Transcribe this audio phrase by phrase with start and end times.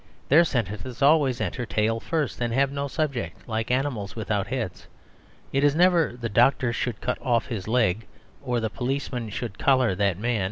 [0.29, 4.87] Their sentences always enter tail first, and have no subject, like animals without heads.
[5.53, 8.07] It is never "the doctor should cut off this leg"
[8.41, 10.39] or "the policeman should collar that man."